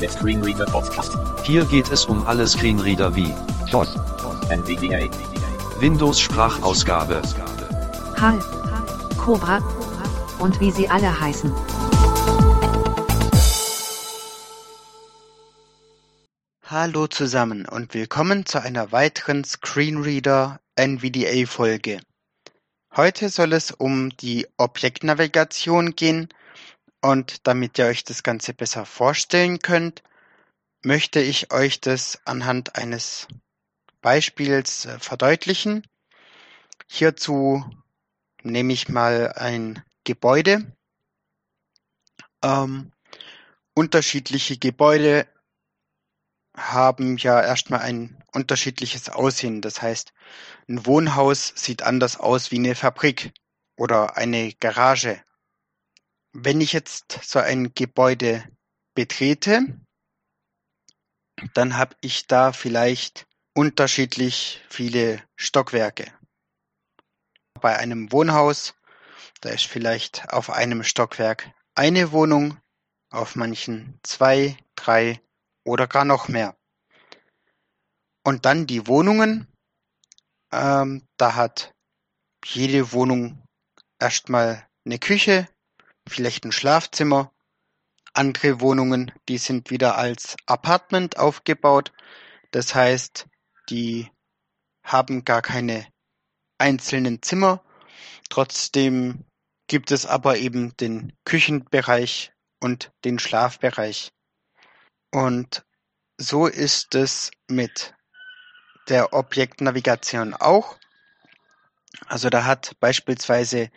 Der 0.00 0.10
Screenreader 0.10 0.66
Podcast. 0.66 1.18
Hier 1.42 1.64
geht 1.64 1.90
es 1.90 2.04
um 2.04 2.24
alle 2.24 2.46
Screenreader 2.46 3.16
wie 3.16 3.34
DOS. 3.72 3.96
NVDA. 4.48 5.10
Windows 5.80 6.20
Sprachausgabe, 6.20 7.20
HAL, 8.16 8.38
Cobra 9.18 9.58
und 10.38 10.60
wie 10.60 10.70
sie 10.70 10.88
alle 10.88 11.20
heißen. 11.20 11.52
Hallo 16.64 17.08
zusammen 17.08 17.66
und 17.66 17.92
willkommen 17.92 18.46
zu 18.46 18.62
einer 18.62 18.92
weiteren 18.92 19.42
Screenreader 19.42 20.60
NVDA 20.76 21.44
Folge. 21.46 22.00
Heute 22.94 23.30
soll 23.30 23.52
es 23.52 23.72
um 23.72 24.10
die 24.16 24.46
Objektnavigation 24.58 25.96
gehen 25.96 26.28
und 27.00 27.46
damit 27.46 27.78
ihr 27.78 27.86
euch 27.86 28.04
das 28.04 28.22
Ganze 28.22 28.54
besser 28.54 28.86
vorstellen 28.86 29.60
könnt, 29.60 30.02
möchte 30.82 31.20
ich 31.20 31.52
euch 31.52 31.80
das 31.80 32.20
anhand 32.24 32.76
eines 32.76 33.28
Beispiels 34.00 34.86
äh, 34.86 34.98
verdeutlichen. 34.98 35.86
Hierzu 36.86 37.64
nehme 38.42 38.72
ich 38.72 38.88
mal 38.88 39.32
ein 39.32 39.82
Gebäude. 40.04 40.72
Ähm, 42.42 42.92
unterschiedliche 43.74 44.56
Gebäude 44.56 45.26
haben 46.56 47.16
ja 47.16 47.40
erstmal 47.40 47.80
ein 47.80 48.22
unterschiedliches 48.32 49.08
Aussehen. 49.08 49.60
Das 49.60 49.82
heißt, 49.82 50.12
ein 50.68 50.86
Wohnhaus 50.86 51.52
sieht 51.54 51.82
anders 51.82 52.18
aus 52.18 52.50
wie 52.50 52.56
eine 52.58 52.74
Fabrik 52.74 53.32
oder 53.76 54.16
eine 54.16 54.52
Garage. 54.54 55.22
Wenn 56.40 56.60
ich 56.60 56.72
jetzt 56.72 57.18
so 57.22 57.40
ein 57.40 57.74
Gebäude 57.74 58.48
betrete, 58.94 59.76
dann 61.54 61.76
habe 61.76 61.96
ich 62.00 62.28
da 62.28 62.52
vielleicht 62.52 63.26
unterschiedlich 63.56 64.62
viele 64.70 65.20
Stockwerke. 65.34 66.12
Bei 67.60 67.76
einem 67.76 68.12
Wohnhaus, 68.12 68.74
da 69.40 69.48
ist 69.48 69.66
vielleicht 69.66 70.30
auf 70.30 70.50
einem 70.50 70.84
Stockwerk 70.84 71.50
eine 71.74 72.12
Wohnung, 72.12 72.56
auf 73.10 73.34
manchen 73.34 73.98
zwei, 74.04 74.56
drei 74.76 75.20
oder 75.64 75.88
gar 75.88 76.04
noch 76.04 76.28
mehr. 76.28 76.56
Und 78.24 78.44
dann 78.44 78.68
die 78.68 78.86
Wohnungen. 78.86 79.48
Ähm, 80.52 81.04
da 81.16 81.34
hat 81.34 81.72
jede 82.44 82.92
Wohnung 82.92 83.44
erstmal 83.98 84.68
eine 84.86 85.00
Küche, 85.00 85.48
vielleicht 86.08 86.44
ein 86.44 86.52
Schlafzimmer. 86.52 87.32
Andere 88.14 88.60
Wohnungen, 88.60 89.12
die 89.28 89.38
sind 89.38 89.70
wieder 89.70 89.96
als 89.96 90.36
Apartment 90.46 91.18
aufgebaut. 91.18 91.92
Das 92.50 92.74
heißt, 92.74 93.26
die 93.68 94.10
haben 94.82 95.24
gar 95.24 95.42
keine 95.42 95.86
einzelnen 96.58 97.22
Zimmer. 97.22 97.62
Trotzdem 98.30 99.24
gibt 99.68 99.90
es 99.90 100.06
aber 100.06 100.38
eben 100.38 100.76
den 100.78 101.12
Küchenbereich 101.24 102.32
und 102.60 102.90
den 103.04 103.18
Schlafbereich. 103.18 104.10
Und 105.12 105.64
so 106.18 106.46
ist 106.46 106.94
es 106.94 107.30
mit 107.48 107.94
der 108.88 109.12
Objektnavigation 109.12 110.34
auch. 110.34 110.78
Also 112.06 112.30
da 112.30 112.44
hat 112.44 112.72
beispielsweise 112.80 113.70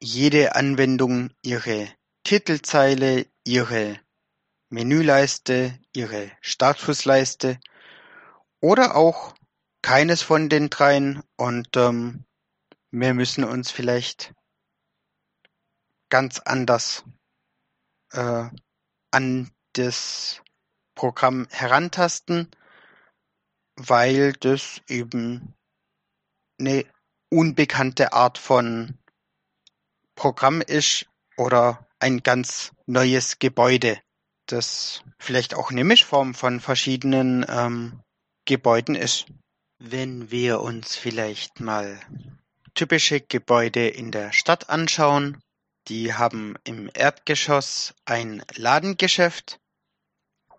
jede 0.00 0.54
Anwendung 0.54 1.30
ihre 1.42 1.88
Titelzeile, 2.24 3.26
ihre 3.44 4.00
Menüleiste, 4.68 5.78
ihre 5.92 6.30
Statusleiste 6.40 7.60
oder 8.60 8.96
auch 8.96 9.34
keines 9.82 10.22
von 10.22 10.48
den 10.48 10.70
dreien 10.70 11.22
und 11.36 11.76
ähm, 11.76 12.24
wir 12.90 13.14
müssen 13.14 13.44
uns 13.44 13.70
vielleicht 13.70 14.34
ganz 16.08 16.40
anders 16.40 17.04
äh, 18.12 18.48
an 19.10 19.50
das 19.74 20.42
Programm 20.94 21.46
herantasten, 21.50 22.50
weil 23.76 24.32
das 24.32 24.80
eben 24.88 25.54
eine 26.58 26.84
unbekannte 27.30 28.12
Art 28.12 28.38
von 28.38 28.98
Programm 30.16 30.62
ist 30.62 31.06
oder 31.36 31.86
ein 32.00 32.22
ganz 32.22 32.72
neues 32.86 33.38
Gebäude, 33.38 34.00
das 34.46 35.02
vielleicht 35.18 35.54
auch 35.54 35.70
eine 35.70 35.84
Mischform 35.84 36.34
von 36.34 36.60
verschiedenen 36.60 37.46
ähm, 37.48 38.00
Gebäuden 38.46 38.94
ist. 38.94 39.26
Wenn 39.78 40.30
wir 40.30 40.62
uns 40.62 40.96
vielleicht 40.96 41.60
mal 41.60 42.00
typische 42.74 43.20
Gebäude 43.20 43.88
in 43.88 44.10
der 44.10 44.32
Stadt 44.32 44.70
anschauen, 44.70 45.42
die 45.88 46.14
haben 46.14 46.56
im 46.64 46.90
Erdgeschoss 46.92 47.94
ein 48.06 48.42
Ladengeschäft 48.54 49.60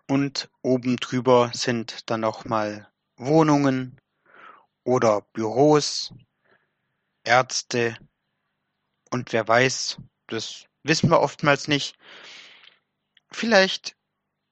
und 0.06 0.48
oben 0.62 0.96
drüber 0.96 1.50
sind 1.52 2.08
dann 2.10 2.20
noch 2.20 2.44
mal 2.44 2.88
Wohnungen 3.16 4.00
oder 4.84 5.20
Büros, 5.32 6.14
Ärzte 7.24 7.98
und 9.10 9.32
wer 9.32 9.46
weiß, 9.46 9.98
das 10.26 10.64
wissen 10.82 11.10
wir 11.10 11.20
oftmals 11.20 11.68
nicht. 11.68 11.96
Vielleicht 13.30 13.96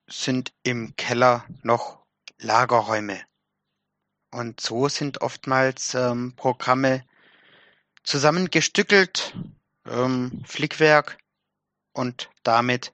sind 0.08 0.52
im 0.62 0.94
Keller 0.96 1.44
noch 1.62 2.04
Lagerräume. 2.38 3.20
Und 4.30 4.60
so 4.60 4.88
sind 4.88 5.22
oftmals 5.22 5.94
ähm, 5.94 6.34
Programme 6.36 7.04
zusammengestückelt, 8.02 9.34
ähm, 9.86 10.42
Flickwerk, 10.44 11.18
und 11.96 12.30
damit 12.42 12.92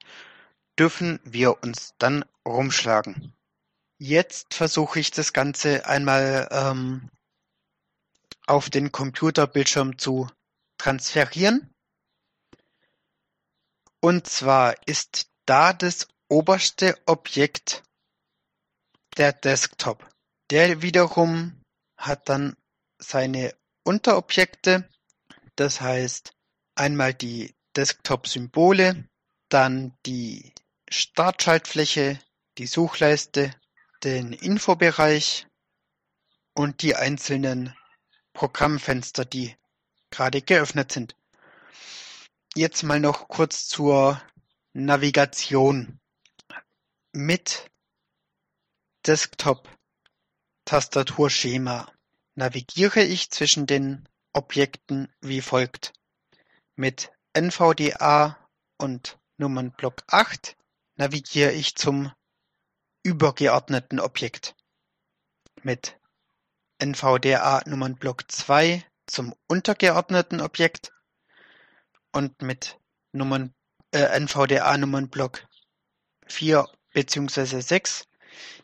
dürfen 0.79 1.19
wir 1.25 1.63
uns 1.63 1.95
dann 1.99 2.25
rumschlagen. 2.47 3.35
Jetzt 3.99 4.55
versuche 4.55 5.01
ich 5.01 5.11
das 5.11 5.33
Ganze 5.33 5.87
einmal 5.87 6.49
ähm, 6.51 7.11
auf 8.47 8.71
den 8.71 8.93
Computerbildschirm 8.93 9.99
zu 9.99 10.29
transferieren. 10.83 11.73
Und 14.01 14.27
zwar 14.27 14.75
ist 14.87 15.29
da 15.47 15.73
das 15.73 16.09
oberste 16.29 16.99
Objekt 17.07 17.85
der 19.17 19.33
Desktop. 19.33 20.09
Der 20.51 20.83
wiederum 20.83 21.63
hat 21.97 22.29
dann 22.29 22.57
seine 22.99 23.55
Unterobjekte, 23.85 24.89
das 25.55 25.81
heißt 25.81 26.33
einmal 26.75 27.15
die 27.15 27.55
Desktop-Symbole, 27.77 29.09
dann 29.49 29.97
die 30.05 30.53
Startschaltfläche, 30.89 32.19
die 32.59 32.67
Suchleiste, 32.67 33.55
den 34.03 34.33
Infobereich 34.33 35.47
und 36.55 36.83
die 36.83 36.97
einzelnen 36.97 37.73
Programmfenster, 38.33 39.25
die 39.25 39.57
gerade 40.13 40.43
geöffnet 40.43 40.93
sind. 40.93 41.17
Jetzt 42.55 42.85
mal 42.85 43.01
noch 43.01 43.27
kurz 43.27 43.67
zur 43.67 44.23
Navigation. 44.73 45.99
Mit 47.13 47.69
Desktop-Tastaturschema 49.07 51.91
navigiere 52.37 53.03
ich 53.03 53.31
zwischen 53.31 53.67
den 53.67 54.09
Objekten 54.33 55.13
wie 55.21 55.41
folgt. 55.41 55.93
Mit 56.77 57.11
NVDA 57.35 58.39
und 58.79 59.19
Nummernblock 59.39 60.05
8 60.07 60.57
navigiere 60.97 61.51
ich 61.53 61.75
zum 61.75 62.13
übergeordneten 63.03 63.99
Objekt. 63.99 64.55
Mit 65.63 65.99
NVDA 66.79 67.63
Nummernblock 67.67 68.31
2 68.31 68.85
zum 69.13 69.35
untergeordneten 69.47 70.41
Objekt 70.41 70.91
und 72.13 72.41
mit 72.41 72.79
Nummern, 73.13 73.55
äh, 73.93 74.19
NVDA-Nummernblock 74.19 75.47
4 76.27 76.67
bzw. 76.95 77.61
6 77.61 78.05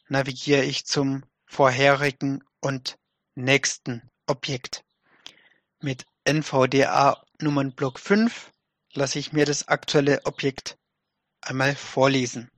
navigiere 0.08 0.64
ich 0.64 0.86
zum 0.86 1.22
vorherigen 1.44 2.42
und 2.60 2.98
nächsten 3.34 4.10
Objekt. 4.26 4.84
Mit 5.80 6.06
NVDA-Nummernblock 6.24 7.98
5 7.98 8.50
lasse 8.94 9.18
ich 9.18 9.32
mir 9.32 9.44
das 9.44 9.68
aktuelle 9.68 10.24
Objekt 10.24 10.78
einmal 11.42 11.74
vorlesen 11.74 12.50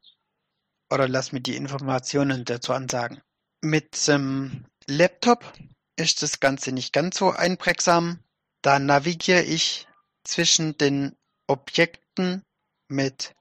oder 0.90 1.08
lass 1.08 1.32
mir 1.32 1.40
die 1.40 1.56
Informationen 1.56 2.44
dazu 2.44 2.72
ansagen. 2.72 3.20
Mit 3.62 4.06
dem 4.06 4.64
Laptop 4.86 5.52
ist 6.00 6.22
das 6.22 6.40
Ganze 6.40 6.72
nicht 6.72 6.92
ganz 6.92 7.18
so 7.18 7.30
einprägsam. 7.30 8.24
Da 8.62 8.78
navigiere 8.78 9.42
ich 9.42 9.86
zwischen 10.24 10.76
den 10.76 11.16
Objekten 11.46 12.42
mit 12.88 13.34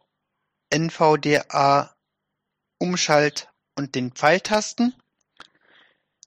NVDA 0.69 1.95
Umschalt- 2.77 3.49
und 3.75 3.95
den 3.95 4.11
Pfeiltasten. 4.11 4.95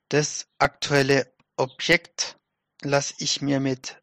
Das 0.08 0.46
aktuelle 0.58 1.32
Objekt 1.56 2.37
lasse 2.82 3.14
ich 3.19 3.40
mir 3.40 3.61
mit 3.61 4.02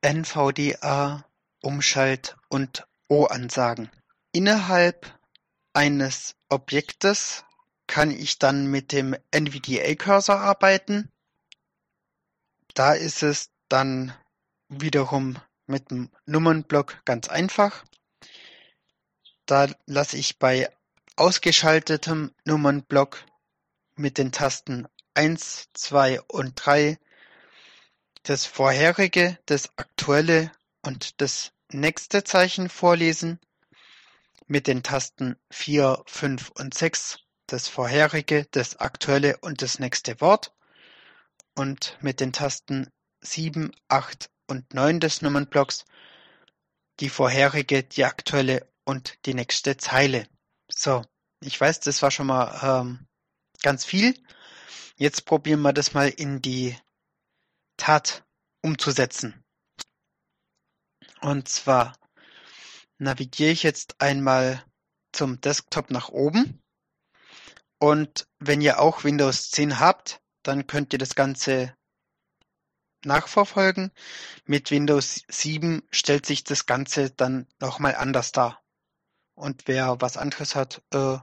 NVDA, 0.00 1.24
Umschalt 1.62 2.36
und 2.48 2.86
O 3.08 3.26
ansagen. 3.26 3.90
Innerhalb 4.32 5.16
eines 5.74 6.34
Objektes 6.48 7.44
kann 7.86 8.10
ich 8.10 8.38
dann 8.38 8.66
mit 8.66 8.90
dem 8.90 9.14
NVDA-Cursor 9.30 10.40
arbeiten. 10.40 11.11
Da 12.74 12.94
ist 12.94 13.22
es 13.22 13.50
dann 13.68 14.14
wiederum 14.68 15.38
mit 15.66 15.90
dem 15.90 16.10
Nummernblock 16.24 17.04
ganz 17.04 17.28
einfach. 17.28 17.84
Da 19.46 19.68
lasse 19.86 20.16
ich 20.16 20.38
bei 20.38 20.70
ausgeschaltetem 21.16 22.32
Nummernblock 22.44 23.24
mit 23.96 24.16
den 24.16 24.32
Tasten 24.32 24.86
1, 25.14 25.68
2 25.74 26.22
und 26.22 26.54
3 26.54 26.98
das 28.22 28.46
vorherige, 28.46 29.38
das 29.46 29.76
aktuelle 29.76 30.50
und 30.80 31.20
das 31.20 31.52
nächste 31.70 32.24
Zeichen 32.24 32.68
vorlesen, 32.68 33.40
mit 34.46 34.66
den 34.66 34.82
Tasten 34.82 35.36
4, 35.50 36.02
5 36.06 36.50
und 36.50 36.74
6 36.74 37.18
das 37.46 37.68
vorherige, 37.68 38.46
das 38.52 38.76
aktuelle 38.76 39.36
und 39.38 39.60
das 39.60 39.78
nächste 39.78 40.20
Wort 40.20 40.54
und 41.54 41.96
mit 42.00 42.20
den 42.20 42.32
Tasten 42.32 42.88
7, 43.22 43.72
8 43.88 44.30
und 44.48 44.72
9 44.74 45.00
des 45.00 45.22
Nummernblocks 45.22 45.84
die 47.00 47.08
vorherige, 47.08 47.82
die 47.82 48.04
aktuelle 48.04 48.68
und 48.84 49.18
die 49.26 49.34
nächste 49.34 49.76
Zeile. 49.76 50.28
So, 50.70 51.04
ich 51.40 51.60
weiß, 51.60 51.80
das 51.80 52.02
war 52.02 52.10
schon 52.10 52.26
mal 52.26 52.60
ähm, 52.62 53.06
ganz 53.62 53.84
viel. 53.84 54.14
Jetzt 54.96 55.24
probieren 55.24 55.62
wir 55.62 55.72
das 55.72 55.94
mal 55.94 56.08
in 56.08 56.40
die 56.40 56.76
Tat 57.76 58.24
umzusetzen. 58.62 59.42
Und 61.20 61.48
zwar 61.48 61.96
navigiere 62.98 63.50
ich 63.50 63.62
jetzt 63.62 64.00
einmal 64.00 64.64
zum 65.12 65.40
Desktop 65.40 65.90
nach 65.90 66.08
oben. 66.08 66.62
Und 67.78 68.28
wenn 68.38 68.60
ihr 68.60 68.78
auch 68.78 69.02
Windows 69.02 69.50
10 69.50 69.80
habt, 69.80 70.21
dann 70.42 70.66
könnt 70.66 70.92
ihr 70.92 70.98
das 70.98 71.14
Ganze 71.14 71.74
nachverfolgen. 73.04 73.90
Mit 74.44 74.70
Windows 74.70 75.22
7 75.28 75.82
stellt 75.90 76.26
sich 76.26 76.44
das 76.44 76.66
Ganze 76.66 77.10
dann 77.10 77.46
nochmal 77.60 77.96
anders 77.96 78.32
dar. 78.32 78.60
Und 79.34 79.66
wer 79.66 80.00
was 80.00 80.16
anderes 80.16 80.54
hat, 80.54 80.82
äh, 80.92 81.18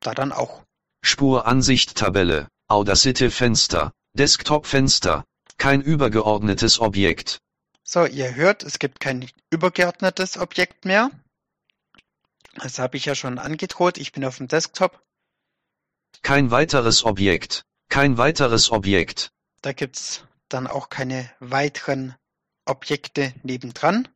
da 0.00 0.14
dann 0.14 0.32
auch. 0.32 0.62
Spuransicht 1.02 1.96
Tabelle, 1.96 2.48
Audacity 2.68 3.30
Fenster, 3.30 3.92
Desktop 4.12 4.66
Fenster, 4.66 5.24
kein 5.56 5.80
übergeordnetes 5.80 6.80
Objekt. 6.80 7.40
So, 7.82 8.04
ihr 8.04 8.34
hört, 8.34 8.64
es 8.64 8.78
gibt 8.78 9.00
kein 9.00 9.30
übergeordnetes 9.50 10.36
Objekt 10.36 10.84
mehr. 10.84 11.10
Das 12.54 12.78
habe 12.78 12.96
ich 12.96 13.06
ja 13.06 13.14
schon 13.14 13.38
angedroht. 13.38 13.98
Ich 13.98 14.12
bin 14.12 14.24
auf 14.24 14.36
dem 14.36 14.48
Desktop. 14.48 15.02
Kein 16.22 16.50
weiteres 16.50 17.04
Objekt. 17.04 17.64
Kein 17.88 18.18
weiteres 18.18 18.70
Objekt. 18.70 19.30
Da 19.62 19.72
gibt's 19.72 20.24
dann 20.48 20.66
auch 20.66 20.88
keine 20.88 21.30
weiteren 21.40 22.14
Objekte 22.64 23.32
nebendran, 23.42 24.08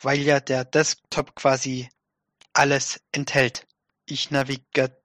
weil 0.00 0.20
ja 0.20 0.40
der 0.40 0.64
Desktop 0.64 1.34
quasi 1.34 1.88
alles 2.52 3.00
enthält. 3.12 3.66
Ich 4.06 4.30
navigiere 4.30 4.96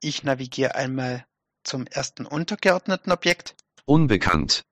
ich 0.00 0.22
navigiere 0.22 0.74
einmal 0.74 1.26
zum 1.64 1.86
ersten 1.86 2.26
untergeordneten 2.26 3.12
Objekt. 3.12 3.54
Unbekannt. 3.84 4.64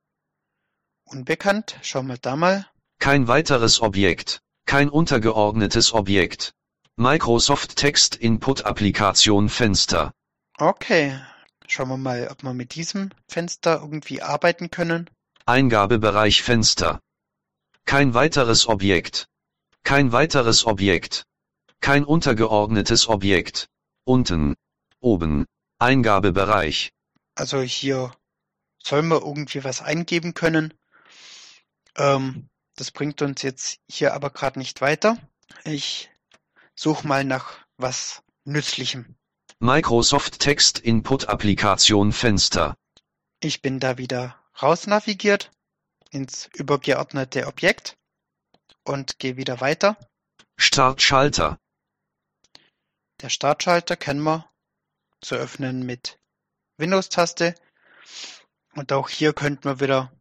Unbekannt. 1.04 1.78
Schauen 1.82 2.06
wir 2.06 2.18
da 2.18 2.36
mal. 2.36 2.66
Kein 2.98 3.28
weiteres 3.28 3.80
Objekt. 3.80 4.40
Kein 4.66 4.88
untergeordnetes 4.88 5.92
Objekt. 5.92 6.54
Microsoft 6.96 7.76
Text 7.76 8.16
Input 8.16 8.64
Applikation 8.64 9.48
Fenster. 9.48 10.12
Okay. 10.58 11.18
Schauen 11.70 11.90
wir 11.90 11.98
mal, 11.98 12.28
ob 12.28 12.42
wir 12.42 12.54
mit 12.54 12.74
diesem 12.74 13.10
Fenster 13.28 13.80
irgendwie 13.82 14.22
arbeiten 14.22 14.70
können. 14.70 15.10
Eingabebereich 15.44 16.42
Fenster. 16.42 16.98
Kein 17.84 18.14
weiteres 18.14 18.66
Objekt. 18.66 19.28
Kein 19.84 20.10
weiteres 20.10 20.64
Objekt. 20.64 21.24
Kein 21.80 22.04
untergeordnetes 22.04 23.06
Objekt. 23.08 23.68
Unten. 24.04 24.54
Oben. 25.00 25.44
Eingabebereich. 25.78 26.90
Also 27.34 27.60
hier 27.60 28.12
sollen 28.82 29.08
wir 29.08 29.20
irgendwie 29.20 29.62
was 29.62 29.82
eingeben 29.82 30.32
können. 30.32 30.72
Ähm, 31.96 32.48
das 32.76 32.90
bringt 32.90 33.20
uns 33.20 33.42
jetzt 33.42 33.78
hier 33.90 34.14
aber 34.14 34.30
gerade 34.30 34.58
nicht 34.58 34.80
weiter. 34.80 35.18
Ich 35.64 36.08
suche 36.74 37.06
mal 37.06 37.24
nach 37.24 37.58
was 37.76 38.22
Nützlichem. 38.44 39.17
Microsoft 39.60 40.38
Text 40.38 40.78
Input 40.78 41.28
Applikation 41.28 42.12
Fenster. 42.12 42.76
Ich 43.40 43.60
bin 43.60 43.80
da 43.80 43.98
wieder 43.98 44.40
raus 44.62 44.86
navigiert 44.86 45.50
ins 46.10 46.48
übergeordnete 46.54 47.48
Objekt 47.48 47.96
und 48.84 49.18
gehe 49.18 49.36
wieder 49.36 49.60
weiter. 49.60 49.98
Startschalter. 50.56 51.58
Der 53.20 53.30
Startschalter 53.30 53.96
kennen 53.96 54.22
wir 54.22 54.48
zu 55.20 55.34
öffnen 55.34 55.84
mit 55.84 56.20
Windows-Taste. 56.76 57.56
Und 58.74 58.92
auch 58.92 59.08
hier 59.08 59.32
könnten 59.32 59.64
wir 59.64 59.80
wieder 59.80 60.12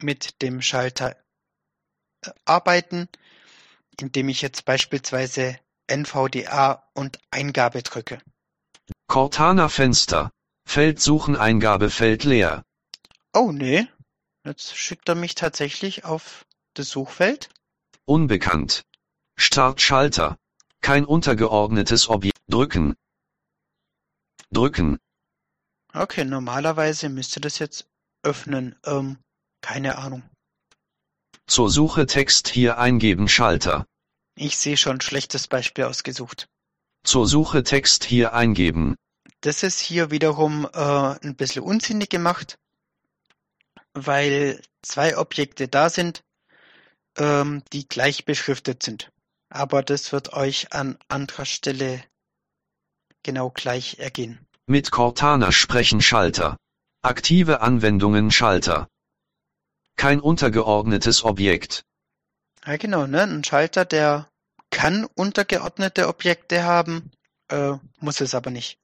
mit 0.00 0.42
dem 0.42 0.60
Schalter 0.60 1.16
äh, 2.22 2.30
arbeiten, 2.44 3.08
indem 4.00 4.28
ich 4.28 4.42
jetzt 4.42 4.64
beispielsweise 4.64 5.56
NVDA 5.86 6.88
und 6.94 7.18
Eingabe 7.30 7.82
drücke. 7.82 8.20
Cortana 9.06 9.68
Fenster. 9.68 10.30
Feld 10.66 11.00
suchen 11.00 11.36
Eingabefeld 11.36 12.24
leer. 12.24 12.64
Oh 13.32 13.52
nee, 13.52 13.86
jetzt 14.44 14.76
schickt 14.76 15.08
er 15.08 15.14
mich 15.14 15.34
tatsächlich 15.34 16.04
auf 16.04 16.46
das 16.74 16.88
Suchfeld. 16.88 17.50
Unbekannt. 18.06 18.84
Startschalter. 19.36 20.38
Kein 20.80 21.04
untergeordnetes 21.04 22.08
Objekt. 22.08 22.38
Drücken. 22.48 22.94
Drücken. 24.50 24.98
Okay, 25.92 26.24
normalerweise 26.24 27.08
müsste 27.08 27.40
das 27.40 27.58
jetzt 27.58 27.86
öffnen. 28.22 28.76
Ähm, 28.84 29.18
keine 29.60 29.96
Ahnung. 29.98 30.22
Zur 31.46 31.70
Suche 31.70 32.06
Text 32.06 32.48
hier 32.48 32.78
eingeben 32.78 33.28
Schalter. 33.28 33.86
Ich 34.36 34.58
sehe 34.58 34.76
schon 34.76 35.00
schlechtes 35.00 35.46
Beispiel 35.46 35.84
ausgesucht. 35.84 36.48
Zur 37.04 37.26
Suche 37.26 37.62
Text 37.62 38.04
hier 38.04 38.32
eingeben. 38.32 38.96
Das 39.42 39.62
ist 39.62 39.78
hier 39.80 40.10
wiederum 40.10 40.66
äh, 40.72 40.78
ein 40.78 41.36
bisschen 41.36 41.62
unsinnig 41.62 42.08
gemacht, 42.08 42.58
weil 43.92 44.60
zwei 44.82 45.16
Objekte 45.18 45.68
da 45.68 45.90
sind, 45.90 46.24
ähm, 47.18 47.62
die 47.72 47.86
gleich 47.86 48.24
beschriftet 48.24 48.82
sind. 48.82 49.12
Aber 49.50 49.82
das 49.82 50.12
wird 50.12 50.32
euch 50.32 50.72
an 50.72 50.98
anderer 51.08 51.44
Stelle 51.44 52.02
genau 53.22 53.50
gleich 53.50 53.98
ergehen. 53.98 54.46
Mit 54.66 54.90
Cortana 54.90 55.52
sprechen 55.52 56.00
Schalter. 56.00 56.56
Aktive 57.02 57.60
Anwendungen 57.60 58.30
Schalter. 58.30 58.88
Kein 59.96 60.20
untergeordnetes 60.20 61.22
Objekt. 61.22 61.84
Ja 62.66 62.76
genau, 62.76 63.06
ne? 63.06 63.22
Ein 63.22 63.44
Schalter, 63.44 63.84
der 63.84 64.28
kann 64.70 65.04
untergeordnete 65.14 66.08
Objekte 66.08 66.64
haben, 66.64 67.10
äh, 67.48 67.74
muss 68.00 68.20
es 68.20 68.34
aber 68.34 68.50
nicht. 68.50 68.78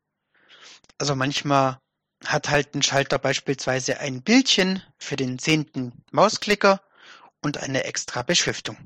Also 0.99 1.15
manchmal 1.15 1.79
hat 2.25 2.51
halt 2.51 2.75
ein 2.75 2.83
Schalter 2.83 3.19
beispielsweise 3.19 4.01
ein 4.01 4.23
Bildchen 4.23 4.83
für 4.99 5.17
den 5.17 5.39
zehnten 5.39 6.05
Mausklicker 6.13 6.81
und 7.41 7.59
eine 7.59 7.85
extra 7.85 8.23
Beschriftung. 8.23 8.77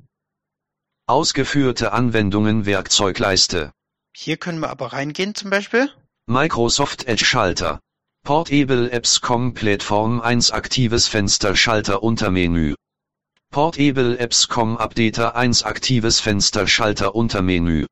Ausgeführte 1.07 1.93
Anwendungen 1.93 2.65
Werkzeugleiste. 2.65 3.73
Hier 4.17 4.37
können 4.37 4.61
wir 4.61 4.71
aber 4.71 4.93
reingehen 4.93 5.35
zum 5.35 5.51
Beispiel. 5.51 5.91
Microsoft 6.27 7.07
Edge 7.07 7.25
Schalter. 7.25 7.81
Portable 8.23 8.91
Apps 8.91 9.21
Com 9.21 9.53
Plattform 9.53 10.21
1 10.21 10.53
aktives 10.53 11.09
Fenster 11.09 11.57
Schalter 11.57 12.03
Untermenü. 12.03 12.75
Portable 13.55 14.19
Apps 14.19 14.49
Com 14.49 14.77
Updater 14.79 15.37
1 15.37 15.63
aktives 15.63 16.19
Fenster 16.19 16.67
Schalter 16.67 17.15
Untermenü. 17.15 17.87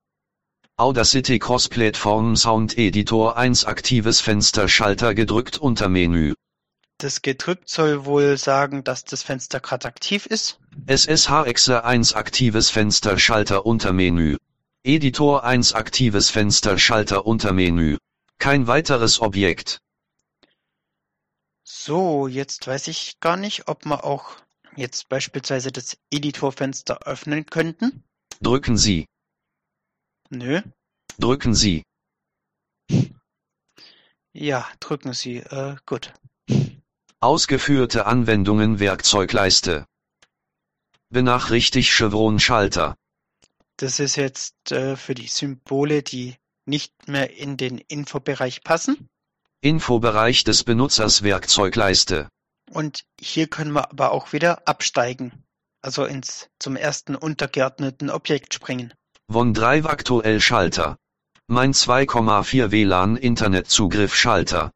Audacity 0.76 1.38
Cross 1.38 1.68
Plattform 1.68 2.34
Sound 2.34 2.76
Editor 2.76 3.36
1 3.36 3.64
aktives 3.66 4.20
Fenster 4.20 4.66
Schalter 4.66 5.14
gedrückt 5.14 5.58
Untermenü. 5.58 6.34
Das 6.98 7.22
gedrückt 7.22 7.68
soll 7.68 8.04
wohl 8.06 8.36
sagen, 8.38 8.82
dass 8.82 9.04
das 9.04 9.22
Fenster 9.22 9.60
gerade 9.60 9.86
aktiv 9.86 10.26
ist. 10.26 10.58
SSH 10.88 11.46
Exe 11.46 11.84
1 11.84 12.14
aktives 12.14 12.68
Fenster 12.68 13.16
Schalter 13.16 13.64
Untermenü. 13.64 14.38
Editor 14.82 15.44
1 15.44 15.74
aktives 15.74 16.28
Fenster 16.28 16.76
Schalter 16.76 17.24
Untermenü. 17.24 17.98
Kein 18.40 18.66
weiteres 18.66 19.20
Objekt. 19.20 19.78
So, 21.62 22.26
jetzt 22.26 22.66
weiß 22.66 22.88
ich 22.88 23.20
gar 23.20 23.36
nicht, 23.36 23.68
ob 23.68 23.84
wir 23.84 24.02
auch 24.02 24.42
jetzt 24.76 25.08
beispielsweise 25.08 25.72
das 25.72 25.96
Editorfenster 26.10 27.06
öffnen 27.06 27.46
könnten. 27.46 28.04
Drücken 28.40 28.76
Sie. 28.76 29.06
Nö. 30.30 30.62
Drücken 31.18 31.54
Sie. 31.54 31.82
Ja, 34.32 34.66
drücken 34.80 35.12
Sie. 35.12 35.38
Äh, 35.38 35.76
gut. 35.86 36.12
Ausgeführte 37.20 38.06
Anwendungen 38.06 38.80
Werkzeugleiste. 38.80 39.86
Benachrichtigt 41.10 41.90
Chevron 41.90 42.40
Schalter. 42.40 42.96
Das 43.76 44.00
ist 44.00 44.16
jetzt 44.16 44.72
äh, 44.72 44.96
für 44.96 45.14
die 45.14 45.26
Symbole, 45.26 46.02
die 46.02 46.36
nicht 46.64 47.08
mehr 47.08 47.36
in 47.36 47.56
den 47.56 47.78
Infobereich 47.78 48.62
passen. 48.62 49.08
Infobereich 49.60 50.44
des 50.44 50.64
Benutzers 50.64 51.22
Werkzeugleiste. 51.22 52.28
Und 52.72 53.04
hier 53.20 53.48
können 53.48 53.72
wir 53.72 53.90
aber 53.90 54.12
auch 54.12 54.32
wieder 54.32 54.66
absteigen. 54.66 55.44
Also 55.82 56.06
ins 56.06 56.48
zum 56.58 56.76
ersten 56.76 57.14
untergeordneten 57.14 58.08
Objekt 58.08 58.54
springen. 58.54 58.94
OneDrive 59.30 59.84
aktuell 59.86 60.40
Schalter. 60.40 60.96
Mein 61.48 61.74
2,4 61.74 62.70
WLAN 62.70 63.16
Internetzugriff 63.16 64.14
Schalter. 64.14 64.70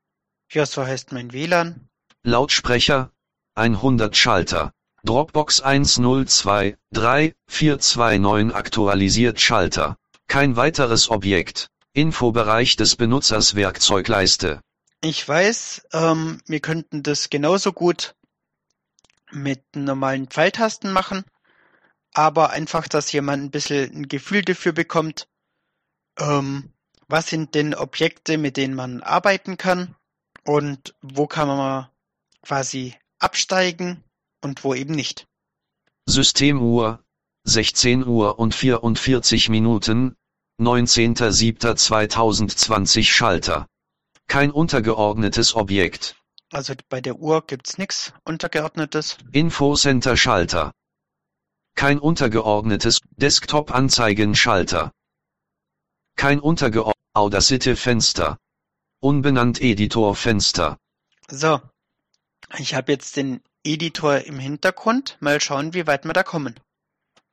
Ja, 0.53 0.67
so 0.67 0.85
heißt 0.85 1.13
mein 1.13 1.33
WLAN. 1.33 1.89
Lautsprecher 2.23 3.13
100 3.55 4.15
Schalter. 4.15 4.75
Dropbox 5.03 5.65
10234429 5.65 8.53
aktualisiert 8.53 9.41
Schalter. 9.41 9.97
Kein 10.27 10.57
weiteres 10.57 11.09
Objekt. 11.09 11.71
Infobereich 11.95 12.77
des 12.77 12.97
Benutzers 12.97 13.55
Werkzeugleiste. 13.55 14.61
Ich 15.09 15.29
weiß, 15.29 15.87
ähm, 15.93 16.41
wir 16.47 16.59
könnten 16.59 17.05
das 17.05 17.31
genauso 17.31 17.73
gut 17.73 18.17
mit 19.31 19.63
normalen 19.77 20.27
Pfeiltasten 20.27 20.93
machen, 20.93 21.25
aber 22.13 22.51
einfach, 22.51 22.89
dass 22.89 23.13
jemand 23.13 23.45
ein 23.45 23.53
bisschen 23.53 23.95
ein 23.95 24.09
Gefühl 24.09 24.43
dafür 24.43 24.73
bekommt, 24.73 25.29
ähm, 26.19 26.73
was 27.07 27.29
sind 27.29 27.55
denn 27.55 27.73
Objekte, 27.73 28.37
mit 28.37 28.57
denen 28.57 28.75
man 28.75 29.01
arbeiten 29.01 29.57
kann 29.57 29.95
und 30.43 30.97
wo 31.03 31.29
kann 31.29 31.47
man 31.47 31.89
quasi 32.43 32.97
absteigen 33.21 34.03
und 34.43 34.65
wo 34.65 34.75
eben 34.75 34.97
nicht. 34.97 35.29
Systemuhr 36.07 37.05
16 37.45 38.05
Uhr 38.05 38.41
und 38.41 38.57
44 38.57 39.51
Minuten 39.51 40.17
19.07.2020 40.59 43.05
Schalter. 43.05 43.69
Kein 44.29 44.51
untergeordnetes 44.51 45.55
Objekt. 45.55 46.17
Also 46.51 46.75
bei 46.89 47.01
der 47.01 47.19
Uhr 47.19 47.47
gibt's 47.47 47.79
nichts 47.79 48.13
untergeordnetes. 48.25 49.19
Infocenter 49.33 50.17
Schalter. 50.17 50.73
Kein 51.75 51.99
untergeordnetes 51.99 53.01
Desktop-Anzeigen 53.17 54.35
Schalter. 54.35 54.93
Kein 56.17 56.41
untergeordnetes 56.41 56.97
Audacity 57.17 57.77
Fenster. 57.77 58.37
Unbenannt 59.01 59.63
Editor 59.63 60.15
Fenster. 60.15 60.77
So, 61.31 61.63
ich 62.59 62.75
habe 62.75 62.93
jetzt 62.93 63.17
den 63.17 63.41
Editor 63.65 64.19
im 64.19 64.39
Hintergrund. 64.39 65.17
Mal 65.21 65.41
schauen, 65.41 65.73
wie 65.73 65.87
weit 65.87 66.05
wir 66.05 66.13
da 66.13 66.23
kommen. 66.23 66.61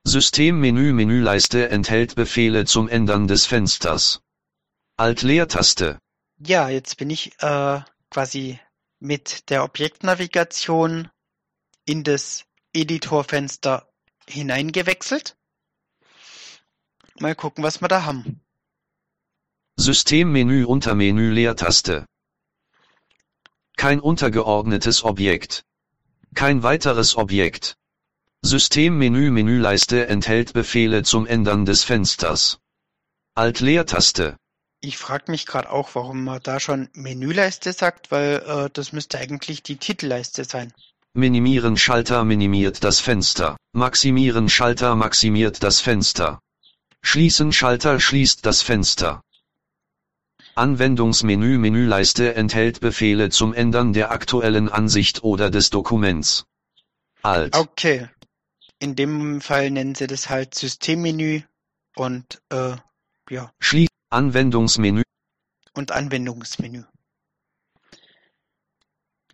Systemmenü 0.04 0.94
Menüleiste 0.94 1.68
enthält 1.68 2.14
Befehle 2.14 2.64
zum 2.64 2.88
Ändern 2.88 3.28
des 3.28 3.44
Fensters. 3.44 4.22
Alt-Leertaste. 4.96 5.98
Ja, 6.38 6.68
jetzt 6.68 6.96
bin 6.96 7.10
ich 7.10 7.32
äh, 7.42 7.80
quasi 8.10 8.58
mit 8.98 9.50
der 9.50 9.64
Objektnavigation 9.64 11.08
in 11.84 12.02
das 12.02 12.44
Editorfenster 12.72 13.88
hineingewechselt. 14.28 15.36
Mal 17.20 17.34
gucken, 17.34 17.62
was 17.62 17.80
wir 17.80 17.88
da 17.88 18.04
haben. 18.04 18.40
Systemmenü 19.76 20.64
Untermenü 20.64 21.30
Leertaste. 21.30 22.06
Kein 23.76 24.00
untergeordnetes 24.00 25.04
Objekt. 25.04 25.64
Kein 26.34 26.62
weiteres 26.62 27.16
Objekt. 27.16 27.76
Systemmenü 28.42 29.30
Menüleiste 29.30 30.06
enthält 30.08 30.52
Befehle 30.52 31.02
zum 31.02 31.26
Ändern 31.26 31.64
des 31.64 31.84
Fensters. 31.84 32.58
Alt-Leertaste. 33.34 34.36
Ich 34.84 34.98
frage 34.98 35.30
mich 35.30 35.46
gerade 35.46 35.70
auch, 35.70 35.94
warum 35.94 36.24
man 36.24 36.42
da 36.42 36.60
schon 36.60 36.90
Menüleiste 36.92 37.72
sagt, 37.72 38.10
weil 38.10 38.42
äh, 38.46 38.70
das 38.70 38.92
müsste 38.92 39.18
eigentlich 39.18 39.62
die 39.62 39.76
Titelleiste 39.76 40.44
sein. 40.44 40.74
Minimieren 41.14 41.78
Schalter 41.78 42.22
minimiert 42.22 42.84
das 42.84 43.00
Fenster. 43.00 43.56
Maximieren 43.72 44.50
Schalter 44.50 44.94
maximiert 44.94 45.62
das 45.62 45.80
Fenster. 45.80 46.38
Schließen 47.00 47.50
Schalter 47.50 47.98
schließt 47.98 48.44
das 48.44 48.60
Fenster. 48.60 49.22
Anwendungsmenü 50.54 51.56
Menüleiste 51.56 52.34
enthält 52.34 52.80
Befehle 52.80 53.30
zum 53.30 53.54
Ändern 53.54 53.94
der 53.94 54.10
aktuellen 54.10 54.68
Ansicht 54.68 55.24
oder 55.24 55.48
des 55.48 55.70
Dokuments. 55.70 56.44
Alt. 57.22 57.56
Okay. 57.56 58.10
In 58.80 58.96
dem 58.96 59.40
Fall 59.40 59.70
nennen 59.70 59.94
sie 59.94 60.08
das 60.08 60.28
halt 60.28 60.54
Systemmenü 60.54 61.40
und 61.96 62.42
äh, 62.50 62.76
ja, 63.30 63.50
Schließ 63.60 63.88
Anwendungsmenü 64.14 65.02
und 65.74 65.90
Anwendungsmenü. 65.90 66.84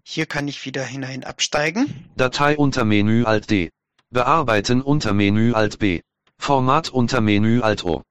Hier 0.02 0.24
kann 0.24 0.48
ich 0.48 0.64
wieder 0.64 0.82
hinein 0.82 1.22
absteigen. 1.22 2.10
Datei 2.16 2.56
unter 2.56 2.84
Menü 2.84 3.24
Alt 3.24 3.50
D. 3.50 3.70
Bearbeiten 4.08 4.80
unter 4.80 5.12
Menü 5.12 5.52
Alt 5.52 5.78
B. 5.78 6.00
Format 6.38 6.88
unter 6.88 7.20
Menü 7.20 7.60
Alt 7.60 7.84
O. 7.84 8.02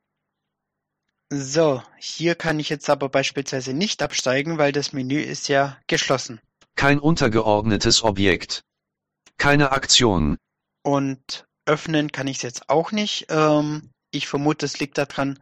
So, 1.32 1.82
hier 1.98 2.36
kann 2.36 2.60
ich 2.60 2.70
jetzt 2.70 2.90
aber 2.90 3.10
beispielsweise 3.10 3.74
nicht 3.74 4.04
absteigen, 4.04 4.60
weil 4.60 4.72
das 4.72 4.94
Menü 4.94 5.20
ist 5.20 5.48
ja 5.48 5.78
geschlossen. 5.88 6.40
Kein 6.76 7.00
untergeordnetes 7.00 8.04
Objekt. 8.04 8.62
Keine 9.38 9.72
Aktion. 9.72 10.38
Und 10.84 11.48
öffnen 11.66 12.12
kann 12.12 12.28
ich 12.28 12.38
es 12.38 12.44
jetzt 12.44 12.70
auch 12.70 12.92
nicht. 12.92 13.26
Ähm, 13.30 13.90
ich 14.12 14.28
vermute, 14.28 14.66
es 14.66 14.80
liegt 14.80 14.98
daran, 14.98 15.40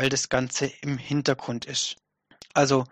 weil 0.00 0.08
das 0.08 0.30
Ganze 0.30 0.64
im 0.80 0.96
Hintergrund 0.96 1.66
ist. 1.66 1.96
Also 2.54 2.86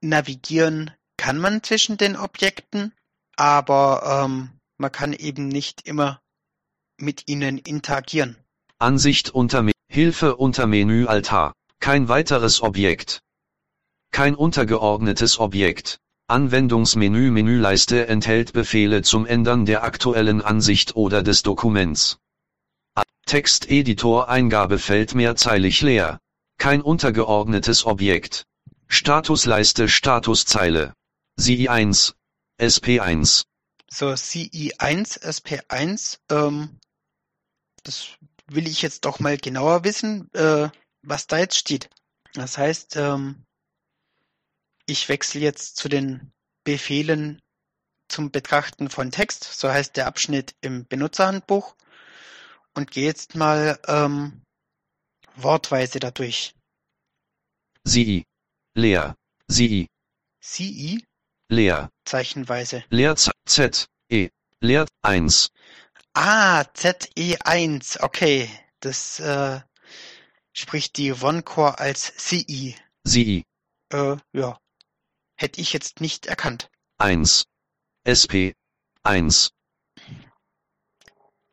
navigieren 0.00 0.92
kann 1.16 1.36
man 1.36 1.64
zwischen 1.64 1.96
den 1.96 2.14
Objekten, 2.14 2.94
aber 3.34 4.24
ähm, 4.24 4.50
man 4.78 4.92
kann 4.92 5.12
eben 5.12 5.48
nicht 5.48 5.88
immer 5.88 6.20
mit 6.96 7.26
ihnen 7.26 7.58
interagieren. 7.58 8.36
Ansicht 8.78 9.30
unter 9.30 9.64
Me 9.64 9.72
Hilfe 9.88 10.36
unter 10.36 10.68
Menü 10.68 11.06
Altar. 11.06 11.54
Kein 11.80 12.08
weiteres 12.08 12.62
Objekt. 12.62 13.20
Kein 14.12 14.36
untergeordnetes 14.36 15.40
Objekt. 15.40 15.98
Anwendungsmenü 16.28 17.32
Menüleiste 17.32 18.06
enthält 18.06 18.52
Befehle 18.52 19.02
zum 19.02 19.26
Ändern 19.26 19.66
der 19.66 19.82
aktuellen 19.82 20.40
Ansicht 20.40 20.94
oder 20.94 21.24
des 21.24 21.42
Dokuments. 21.42 22.20
Texteditor 23.26 24.28
Eingabefeld 24.28 25.14
mehrzeilig 25.14 25.80
leer. 25.82 26.18
Kein 26.58 26.82
untergeordnetes 26.82 27.86
Objekt. 27.86 28.44
Statusleiste 28.88 29.88
Statuszeile. 29.88 30.94
CI1. 31.38 32.14
SP1. 32.60 33.44
So, 33.88 34.08
CI1, 34.08 35.20
SP1, 35.22 36.18
ähm, 36.30 36.78
das 37.82 38.08
will 38.46 38.68
ich 38.68 38.82
jetzt 38.82 39.04
doch 39.04 39.18
mal 39.20 39.38
genauer 39.38 39.84
wissen, 39.84 40.32
äh, 40.34 40.68
was 41.02 41.26
da 41.26 41.38
jetzt 41.38 41.56
steht. 41.56 41.88
Das 42.34 42.58
heißt, 42.58 42.96
ähm, 42.96 43.44
ich 44.86 45.08
wechsle 45.08 45.40
jetzt 45.40 45.76
zu 45.76 45.88
den 45.88 46.32
Befehlen 46.64 47.40
zum 48.08 48.30
Betrachten 48.30 48.90
von 48.90 49.10
Text, 49.10 49.44
so 49.44 49.70
heißt 49.70 49.96
der 49.96 50.06
Abschnitt 50.06 50.54
im 50.60 50.86
Benutzerhandbuch, 50.86 51.74
und 52.74 52.90
gehe 52.90 53.04
jetzt 53.06 53.34
mal 53.34 53.78
ähm, 53.86 54.42
wortweise 55.36 56.00
dadurch. 56.00 56.54
CI. 57.86 58.24
Leer. 58.74 59.16
CI. 59.50 59.88
CI, 60.40 61.04
Leer. 61.48 61.90
zeichenweise. 62.04 62.84
Leerzeit 62.90 63.34
Z. 63.46 63.86
E. 64.08 64.30
Leer 64.60 64.86
1. 65.02 65.50
Ah, 66.14 66.62
ZE1, 66.74 68.02
okay. 68.02 68.48
Das 68.80 69.20
äh, 69.20 69.60
spricht 70.52 70.96
die 70.96 71.12
OneCore 71.12 71.78
als 71.78 72.14
CI. 72.16 72.76
CI. 73.06 73.44
Äh, 73.92 74.16
ja. 74.32 74.58
Hätte 75.36 75.60
ich 75.60 75.72
jetzt 75.72 76.00
nicht 76.00 76.26
erkannt. 76.26 76.70
1. 76.98 77.44
SP. 78.04 78.54
1. 79.02 79.50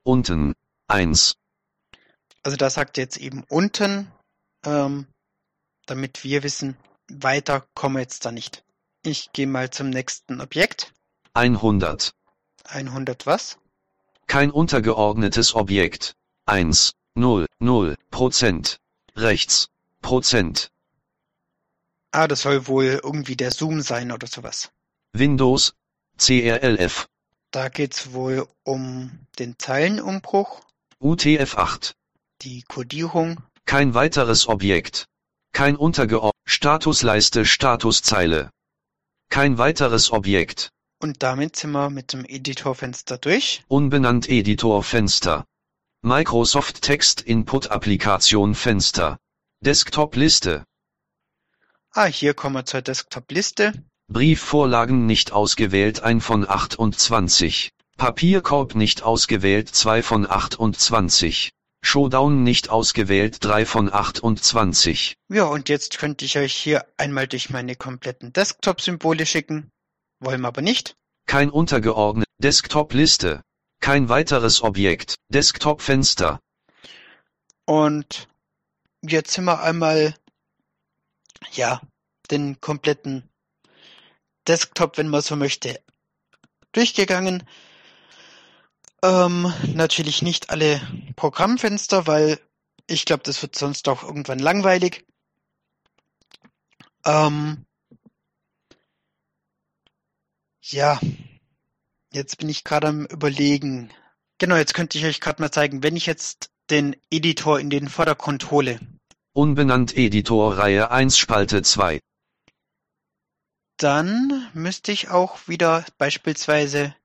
Unten. 0.04 0.54
1. 0.88 1.36
Also 2.44 2.58
da 2.58 2.70
sagt 2.70 2.98
jetzt 2.98 3.18
eben 3.18 3.44
unten, 3.50 4.12
ähm, 4.66 5.08
damit 5.86 6.24
wir 6.24 6.44
wissen, 6.44 6.78
weiter 7.10 7.66
kommen 7.74 7.96
wir 7.96 8.02
jetzt 8.02 8.26
da 8.26 8.32
nicht. 8.32 8.64
Ich 9.04 9.32
gehe 9.34 9.48
mal 9.48 9.70
zum 9.70 9.90
nächsten 9.90 10.42
Objekt. 10.42 10.94
100. 11.34 12.14
100 12.66 13.26
was? 13.26 13.58
Kein 14.28 14.52
untergeordnetes 14.52 15.56
Objekt. 15.56 16.16
1, 16.46 16.94
0, 17.16 17.46
0, 17.60 17.96
Prozent. 18.12 18.80
Rechts. 19.16 19.70
Prozent. 20.02 20.72
Ah, 22.12 22.28
das 22.28 22.42
soll 22.42 22.68
wohl 22.68 23.00
irgendwie 23.04 23.36
der 23.36 23.52
Zoom 23.52 23.82
sein 23.82 24.12
oder 24.12 24.28
sowas. 24.28 24.72
Windows. 25.14 25.74
CRLF. 26.18 27.08
Da 27.52 27.70
geht's 27.70 28.12
wohl 28.14 28.48
um 28.64 29.28
den 29.40 29.58
Zeilenumbruch, 29.58 30.62
UTF-8. 31.02 31.94
die 32.42 32.64
Codierung. 32.64 33.38
Kein 33.66 33.94
weiteres 33.94 34.48
Objekt. 34.48 35.06
Kein 35.54 35.76
untergeordnetes. 35.76 36.34
Statusleiste 36.46 37.46
Statuszeile. 37.46 38.50
Kein 39.30 39.58
weiteres 39.60 40.12
Objekt. 40.12 40.72
Und 41.00 41.22
damit 41.22 41.56
sind 41.56 41.72
wir 41.72 41.90
mit 41.92 42.14
dem 42.14 42.26
Editorfenster 42.26 43.18
durch. 43.20 43.64
Unbenannt 43.68 44.28
Editor 44.28 44.82
Fenster. 44.84 45.46
Microsoft 46.02 46.82
Text 46.82 47.22
Input 47.22 47.70
Applikation 47.70 48.56
Fenster. 48.56 49.18
Desktop 49.62 50.16
Liste. 50.16 50.64
Ah, 51.92 52.06
hier 52.06 52.34
kommen 52.34 52.56
wir 52.56 52.66
zur 52.66 52.82
Desktop-Liste. 52.82 53.74
Briefvorlagen 54.08 55.06
nicht 55.06 55.32
ausgewählt 55.32 56.02
1 56.02 56.24
von 56.26 56.50
28. 56.50 57.72
Papierkorb 57.98 58.76
nicht 58.76 59.02
ausgewählt 59.02 59.70
2 59.70 60.04
von 60.04 60.30
28. 60.30 61.50
Showdown 61.82 62.44
nicht 62.44 62.70
ausgewählt 62.70 63.44
3 63.44 63.66
von 63.66 63.92
28. 63.92 65.16
Ja, 65.30 65.46
und 65.46 65.68
jetzt 65.68 65.98
könnte 65.98 66.24
ich 66.24 66.38
euch 66.38 66.54
hier 66.54 66.86
einmal 66.98 67.28
durch 67.28 67.50
meine 67.50 67.76
kompletten 67.76 68.32
Desktop-Symbole 68.34 69.26
schicken. 69.26 69.72
Wollen 70.20 70.42
wir 70.42 70.48
aber 70.48 70.62
nicht. 70.62 70.96
Kein 71.26 71.50
untergeordnet. 71.50 72.28
Desktop 72.38 72.94
Liste. 72.94 73.42
Kein 73.80 74.10
weiteres 74.10 74.62
Objekt. 74.62 75.16
Desktop 75.30 75.82
Fenster. 75.82 76.40
Und 77.66 78.28
jetzt 79.02 79.34
sind 79.34 79.46
wir 79.46 79.62
einmal, 79.64 80.14
ja, 81.54 81.82
den 82.30 82.62
kompletten 82.62 83.28
Desktop, 84.48 85.00
wenn 85.00 85.08
man 85.10 85.22
so 85.22 85.36
möchte, 85.36 85.82
durchgegangen. 86.74 87.44
Ähm, 89.04 89.54
natürlich 89.76 90.22
nicht 90.22 90.50
alle 90.50 90.82
Programmfenster, 91.16 92.08
weil 92.08 92.40
ich 92.88 93.06
glaube, 93.06 93.24
das 93.24 93.42
wird 93.42 93.56
sonst 93.56 93.88
auch 93.90 94.04
irgendwann 94.04 94.40
langweilig. 94.40 95.06
Ähm, 97.06 97.66
ja, 100.62 101.00
jetzt 102.12 102.38
bin 102.38 102.50
ich 102.50 102.64
gerade 102.64 102.88
am 102.88 103.06
Überlegen. 103.06 103.92
Genau, 104.40 104.56
jetzt 104.56 104.74
könnte 104.74 104.98
ich 104.98 105.06
euch 105.06 105.22
gerade 105.22 105.42
mal 105.42 105.52
zeigen, 105.52 105.84
wenn 105.84 105.96
ich 105.96 106.06
jetzt 106.06 106.52
den 106.70 106.96
Editor 107.10 107.60
in 107.60 107.70
den 107.70 107.88
Vordergrund 107.90 108.52
hole, 108.52 108.80
Unbenannt 109.34 109.96
Editor 109.96 110.58
Reihe 110.58 110.90
1 110.90 111.18
Spalte 111.18 111.62
2. 111.62 112.00
dann 113.78 114.50
müsste 114.54 114.92
ich 114.92 115.10
auch 115.10 115.48
wieder 115.48 115.86
beispielsweise 116.00 116.96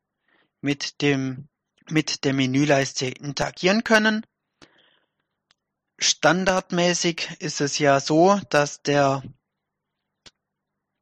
mit 0.62 1.02
dem 1.02 1.48
mit 1.88 2.24
der 2.24 2.32
Menüleiste 2.32 3.06
interagieren 3.06 3.84
können. 3.84 4.24
Standardmäßig 5.98 7.36
ist 7.38 7.60
es 7.60 7.78
ja 7.78 8.00
so, 8.00 8.40
dass 8.50 8.82
der 8.82 9.22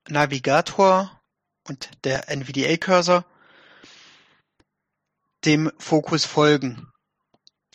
Navigator 0.09 1.21
und 1.67 1.91
der 2.05 2.29
NVDA-Cursor 2.29 3.25
dem 5.45 5.73
Fokus 5.79 6.25
folgen. 6.25 6.91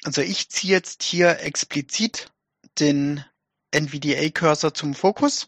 Also 0.04 0.22
ich 0.22 0.50
ziehe 0.50 0.74
jetzt 0.74 1.02
hier 1.02 1.40
explizit 1.40 2.32
den 2.80 3.24
NVDA-Cursor 3.72 4.74
zum 4.74 4.94
Fokus, 4.94 5.48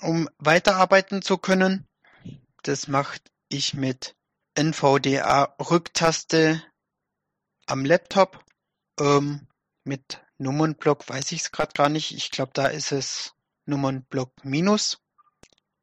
um 0.00 0.28
weiterarbeiten 0.38 1.22
zu 1.22 1.38
können. 1.38 1.86
Das 2.62 2.86
mache 2.86 3.18
ich 3.48 3.74
mit 3.74 4.14
NVDA-Rücktaste 4.58 6.62
am 7.66 7.84
Laptop. 7.84 8.44
Ähm, 8.98 9.46
mit 9.84 10.20
Nummernblock 10.38 11.08
weiß 11.08 11.30
ich 11.32 11.42
es 11.42 11.52
gerade 11.52 11.72
gar 11.74 11.88
nicht. 11.88 12.12
Ich 12.12 12.32
glaube, 12.32 12.50
da 12.54 12.66
ist 12.66 12.90
es 12.90 13.34
Nummernblock 13.66 14.44
minus. 14.44 15.00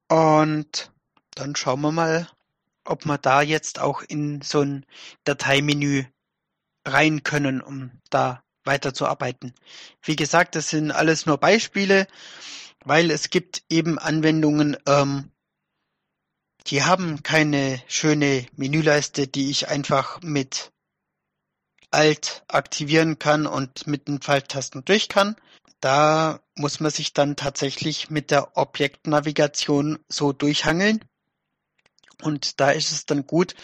Und 0.10 0.92
dann 1.36 1.56
schauen 1.56 1.80
wir 1.82 1.94
mal, 1.94 2.28
ob 2.84 3.06
wir 3.06 3.18
da 3.18 3.42
jetzt 3.42 3.80
auch 3.80 4.02
in 4.02 4.42
so 4.42 4.60
ein 4.62 4.86
Dateimenü 5.24 6.04
rein 6.84 7.24
können, 7.24 7.62
um 7.62 8.02
da 8.10 8.44
weiterzuarbeiten. 8.66 9.54
Wie 10.02 10.18
gesagt, 10.18 10.56
das 10.56 10.70
sind 10.70 10.92
alles 10.92 11.26
nur 11.26 11.38
Beispiele, 11.38 12.08
weil 12.84 13.10
es 13.10 13.30
gibt 13.30 13.64
eben 13.70 14.00
Anwendungen, 14.00 14.76
ähm, 14.86 15.32
die 16.67 16.84
haben 16.84 17.21
keine 17.21 17.82
schöne 17.88 18.47
Menüleiste, 18.56 19.28
die 19.28 19.49
ich 19.49 19.67
einfach 19.67 20.21
mit 20.21 20.71
Alt 21.91 22.43
aktivieren 22.47 23.19
kann 23.19 23.45
und 23.45 23.88
mit 23.88 24.08
den 24.08 24.19
Pfeiltasten 24.19 24.84
durch 24.84 25.08
kann. 25.08 25.36
Da 25.80 26.39
muss 26.56 26.80
man 26.80 26.91
sich 26.91 27.13
dann 27.13 27.36
tatsächlich 27.36 28.10
mit 28.10 28.32
der 28.32 28.58
Objektnavigation 28.58 29.99
so 30.10 30.34
durchhangeln. 30.34 31.04
Und 32.21 32.60
da 32.60 32.71
ist 32.71 32.91
es 32.91 33.06
dann 33.06 33.28
gut, 33.28 33.56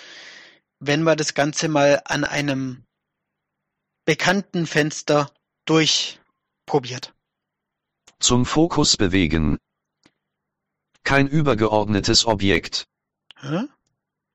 wenn 0.79 1.03
man 1.03 1.17
das 1.17 1.33
Ganze 1.33 1.67
mal 1.67 2.01
an 2.05 2.23
einem 2.23 2.85
bekannten 4.05 4.67
Fenster 4.67 5.31
durchprobiert. 5.65 7.13
Zum 8.19 8.45
Fokus 8.45 8.97
bewegen. 8.97 9.57
Kein 11.03 11.27
übergeordnetes 11.27 12.25
Objekt. 12.25 12.85
Hä? 13.41 13.67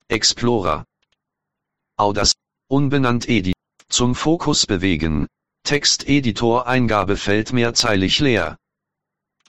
Explorer. 0.08 0.84
Audas. 1.96 2.32
Unbenannt 2.68 3.28
Edi. 3.28 3.52
Zum 3.88 4.16
Fokus 4.16 4.66
bewegen. 4.66 5.28
Texteditor 5.62 6.66
Eingabefeld 6.66 7.52
mehrzeilig 7.52 8.18
leer. 8.18 8.56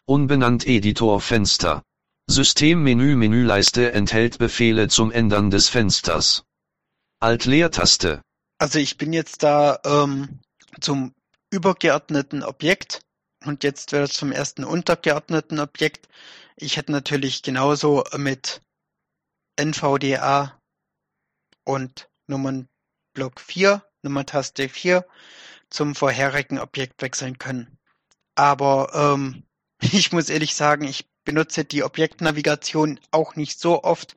Unbenannt 0.06 0.67
Editor 0.67 1.20
Fenster. 1.20 1.82
Systemmenü 2.30 3.15
Menüleiste 3.15 3.93
enthält 3.93 4.38
Befehle 4.38 4.89
zum 4.89 5.12
Ändern 5.12 5.50
des 5.50 5.70
Fensters. 5.70 6.43
Alt-Leertaste. 7.20 8.22
Also 8.60 8.78
ich 8.78 8.98
bin 8.98 9.12
jetzt 9.12 9.41
da 9.41 9.80
ähm, 9.84 10.39
zum 10.82 11.15
übergeordneten 11.50 12.43
Objekt 12.43 13.02
und 13.43 13.63
jetzt 13.63 13.91
wird 13.91 14.12
es 14.12 14.17
zum 14.17 14.32
ersten 14.32 14.63
untergeordneten 14.63 15.60
Objekt. 15.60 16.08
Ich 16.58 16.78
hätte 16.78 16.91
natürlich 16.91 17.41
genauso 17.41 18.04
mit 18.17 18.62
NVDA 19.58 20.60
und 21.63 22.10
Nummernblock 22.28 23.39
4, 23.39 23.84
Nummerntaste 24.04 24.70
4 24.70 25.06
zum 25.70 25.96
vorherigen 25.96 26.60
Objekt 26.60 27.02
wechseln 27.02 27.38
können. 27.38 27.78
Aber 28.36 28.91
ähm, 28.93 29.43
ich 29.82 30.12
muss 30.12 30.30
ehrlich 30.30 30.56
sagen, 30.56 30.84
ich 30.86 31.08
benutze 31.26 31.65
die 31.65 31.84
Objektnavigation 31.84 33.00
auch 33.12 33.36
nicht 33.36 33.60
so 33.60 33.84
oft, 33.84 34.15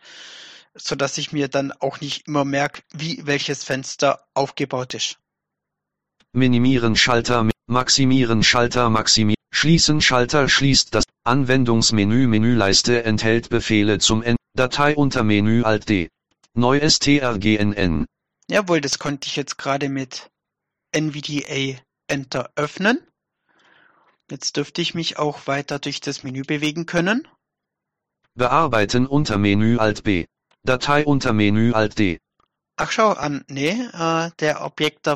so 0.75 0.95
dass 0.95 1.19
ich 1.19 1.33
mir 1.33 1.49
dann 1.49 1.73
auch 1.73 2.01
nicht 2.01 2.29
immer 2.29 2.45
merke, 2.45 2.83
wie 2.93 3.27
welches 3.27 3.65
Fenster 3.65 4.29
aufgebaut 4.35 4.95
ist. 4.95 5.19
Minimieren 6.33 6.95
Schalter, 6.95 7.43
mi- 7.43 7.51
maximieren 7.67 8.45
Schalter, 8.45 8.89
maximieren, 8.91 9.35
schließen 9.51 10.01
Schalter, 10.01 10.49
schließt 10.49 10.95
das 10.95 11.05
Anwendungsmenü, 11.25 12.27
Menüleiste 12.27 13.05
enthält 13.05 13.51
Befehle 13.51 13.99
zum 13.99 14.23
N, 14.23 14.37
Datei 14.55 14.97
unter 14.97 15.23
Menü 15.23 15.63
Alt 15.63 15.89
D. 15.89 16.09
Neu 16.55 16.81
strgnn. 16.89 18.07
Jawohl, 18.49 18.81
das 18.81 18.99
konnte 18.99 19.29
ich 19.29 19.37
jetzt 19.37 19.59
gerade 19.59 19.89
mit 19.89 20.31
NVDA 20.93 21.81
Enter 22.09 22.51
öffnen. 22.57 22.99
Jetzt 24.31 24.57
dürfte 24.57 24.83
ich 24.83 24.95
mich 24.95 25.19
auch 25.19 25.47
weiter 25.47 25.79
durch 25.79 26.01
das 26.01 26.23
Menü 26.23 26.43
bewegen 26.43 26.87
können. 26.87 27.29
Bearbeiten 28.35 29.07
unter 29.07 29.39
Menü 29.39 29.79
Alt 29.79 30.05
B. 30.05 30.27
Datei 30.65 31.05
unter 31.05 31.33
Menü 31.33 31.73
Alt 31.73 31.99
D. 31.99 32.19
Ach 32.77 32.91
schau 32.91 33.11
an, 33.13 33.45
nee, 33.49 33.71
äh, 33.71 34.31
der 34.39 34.65
Objekt, 34.65 35.07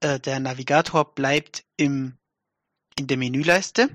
äh, 0.00 0.20
der 0.20 0.40
Navigator 0.40 1.14
bleibt 1.14 1.64
im 1.76 2.16
in 2.98 3.06
der 3.06 3.16
Menüleiste. 3.16 3.88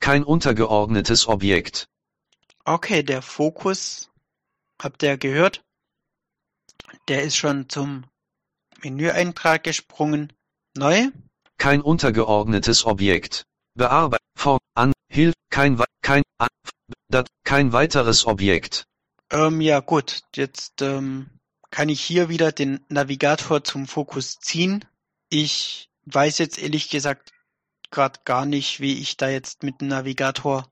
Kein 0.00 0.24
untergeordnetes 0.24 1.28
Objekt. 1.28 1.86
Okay, 2.64 3.02
der 3.02 3.22
Fokus, 3.22 4.10
habt 4.80 5.02
ihr 5.02 5.16
gehört? 5.16 5.64
Der 7.08 7.22
ist 7.22 7.36
schon 7.36 7.68
zum 7.68 8.04
Menüeintrag 8.82 9.62
gesprungen. 9.64 10.32
Neu. 10.74 11.08
kein 11.58 11.82
untergeordnetes 11.82 12.86
Objekt. 12.86 13.44
Bearbeit, 13.74 14.20
Form, 14.36 14.58
an, 14.74 14.92
Hilf, 15.08 15.34
kein, 15.50 15.78
kein, 16.02 16.22
an, 16.38 16.48
dat, 17.08 17.28
kein 17.44 17.72
weiteres 17.72 18.26
Objekt. 18.26 18.84
Ähm, 19.30 19.60
ja 19.60 19.80
gut, 19.80 20.22
jetzt 20.34 20.82
ähm, 20.82 21.30
kann 21.70 21.88
ich 21.88 22.00
hier 22.00 22.28
wieder 22.28 22.52
den 22.52 22.80
Navigator 22.88 23.62
zum 23.62 23.86
Fokus 23.86 24.40
ziehen. 24.40 24.84
Ich 25.28 25.88
weiß 26.06 26.38
jetzt 26.38 26.58
ehrlich 26.58 26.90
gesagt 26.90 27.32
gerade 27.92 28.18
gar 28.24 28.44
nicht, 28.44 28.80
wie 28.80 28.98
ich 29.00 29.16
da 29.16 29.28
jetzt 29.28 29.62
mit 29.62 29.80
dem 29.80 29.88
Navigator 29.88 30.68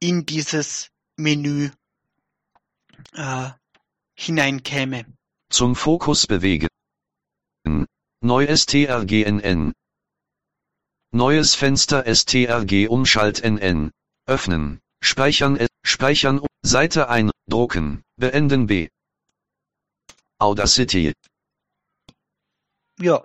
in 0.00 0.26
dieses 0.26 0.90
Menü 1.16 1.70
äh, 3.14 3.50
hineinkäme. 4.14 5.06
Zum 5.48 5.74
Fokus 5.74 6.26
bewegen. 6.26 6.68
Neu 8.20 8.54
strgnn. 8.54 9.72
Neues 11.12 11.54
Fenster 11.54 12.04
strg 12.14 12.88
Umschalt 12.88 13.42
nn. 13.42 13.90
Öffnen. 14.26 14.80
Speichern 15.02 15.66
Speichern 15.82 16.46
Seite 16.62 17.08
ein 17.08 17.30
drucken 17.48 18.04
beenden 18.16 18.66
B. 18.66 18.88
Audacity. 20.38 21.14
Ja. 22.98 23.22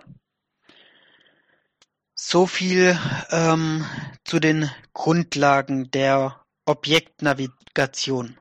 So 2.28 2.48
viel 2.48 2.98
ähm, 3.30 3.86
zu 4.24 4.40
den 4.40 4.68
Grundlagen 4.92 5.92
der 5.92 6.44
Objektnavigation. 6.64 8.36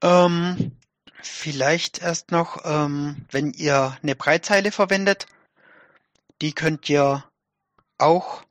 Ähm, 0.00 0.78
vielleicht 1.20 2.00
erst 2.00 2.30
noch, 2.30 2.64
ähm, 2.64 3.26
wenn 3.32 3.52
ihr 3.54 3.98
eine 4.04 4.14
Breitzeile 4.14 4.70
verwendet, 4.70 5.26
die 6.40 6.52
könnt 6.52 6.88
ihr 6.88 7.28
auch, 7.98 8.44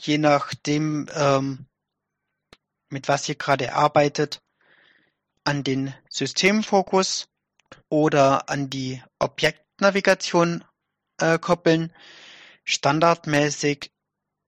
je 0.00 0.16
nachdem, 0.16 1.10
ähm, 1.12 1.66
mit 2.88 3.08
was 3.08 3.28
ihr 3.28 3.34
gerade 3.34 3.74
arbeitet, 3.74 4.40
an 5.44 5.64
den 5.64 5.92
Systemfokus 6.08 7.28
oder 7.90 8.48
an 8.48 8.70
die 8.70 9.02
Objektnavigation 9.18 10.64
äh, 11.20 11.38
koppeln. 11.38 11.92
Standardmäßig 12.64 13.92